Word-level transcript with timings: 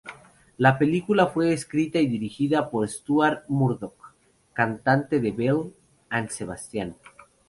La 0.57 0.79
película 0.79 1.27
fue 1.27 1.53
escrita 1.53 1.99
y 1.99 2.07
dirigida 2.07 2.71
por 2.71 2.89
Stuart 2.89 3.43
Murdoch, 3.49 3.93
cantante 4.51 5.19
de 5.19 5.29
Belle 5.31 5.75
and 6.09 6.29
Sebastian. 6.29 6.95